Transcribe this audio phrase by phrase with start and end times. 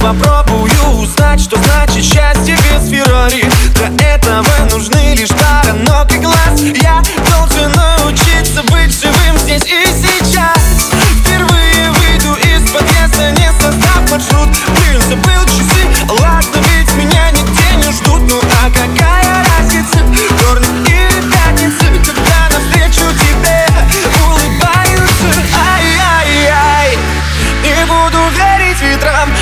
[0.00, 3.44] Попробую узнать, что значит счастье без Феррари.
[3.74, 5.30] Для этого нужны лишь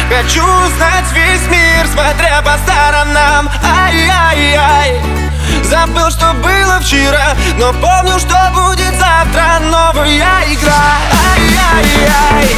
[0.09, 3.51] Хочу узнать весь мир, смотря по сторонам.
[3.63, 5.01] Ай-яй-яй.
[5.65, 9.59] Забыл, что было вчера Но помню, что будет завтра.
[9.61, 10.99] Новая игра.
[11.35, 12.57] Ай-яй-яй.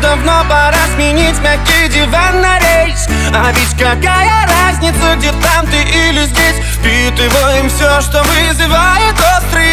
[0.00, 3.06] Давно пора сменить мягкий диван на рейс.
[3.34, 6.56] А ведь какая разница, где там ты или здесь?
[6.76, 9.71] Впитываем все, что вызывает острый